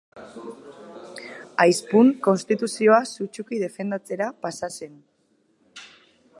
Aizpun 1.65 2.09
konstituzioa 2.29 2.99
sutsuki 3.11 3.63
defendatzera 3.67 4.33
pasa 4.47 4.75
zen. 4.81 4.97